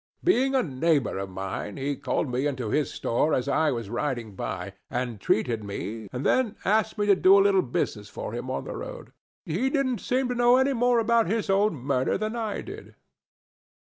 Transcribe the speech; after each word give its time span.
Being 0.23 0.55
a 0.55 0.63
neighbor 0.63 1.19
of 1.19 1.29
mine, 1.29 1.77
he 1.77 1.95
called 1.95 2.27
me 2.27 2.47
into 2.47 2.71
his 2.71 2.91
store 2.91 3.35
as 3.35 3.47
I 3.47 3.69
was 3.69 3.87
riding 3.87 4.33
by, 4.33 4.73
and 4.89 5.21
treated 5.21 5.63
me, 5.63 6.09
and 6.11 6.25
then 6.25 6.55
asked 6.65 6.97
me 6.97 7.05
to 7.05 7.15
do 7.15 7.37
a 7.37 7.45
little 7.45 7.61
business 7.61 8.09
for 8.09 8.33
him 8.33 8.49
on 8.49 8.63
the 8.63 8.75
road. 8.75 9.11
He 9.45 9.69
didn't 9.69 10.01
seem 10.01 10.27
to 10.29 10.33
know 10.33 10.57
any 10.57 10.73
more 10.73 10.97
about 10.97 11.27
his 11.27 11.51
own 11.51 11.75
murder 11.75 12.17
than 12.17 12.35
I 12.35 12.61
did." 12.61 12.95